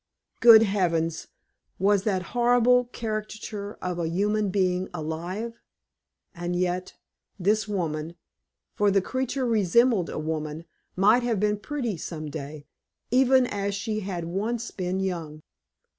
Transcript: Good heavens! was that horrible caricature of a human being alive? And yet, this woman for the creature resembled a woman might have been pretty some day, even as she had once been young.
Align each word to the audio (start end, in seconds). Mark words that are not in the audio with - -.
Good 0.39 0.63
heavens! 0.63 1.27
was 1.77 2.05
that 2.05 2.23
horrible 2.33 2.85
caricature 2.85 3.75
of 3.83 3.99
a 3.99 4.09
human 4.09 4.49
being 4.49 4.89
alive? 4.95 5.61
And 6.33 6.55
yet, 6.55 6.95
this 7.37 7.67
woman 7.67 8.15
for 8.73 8.89
the 8.89 8.99
creature 9.03 9.45
resembled 9.45 10.09
a 10.09 10.17
woman 10.17 10.65
might 10.95 11.21
have 11.21 11.39
been 11.39 11.59
pretty 11.59 11.97
some 11.97 12.31
day, 12.31 12.65
even 13.11 13.45
as 13.45 13.75
she 13.75 13.99
had 13.99 14.25
once 14.25 14.71
been 14.71 14.99
young. 14.99 15.43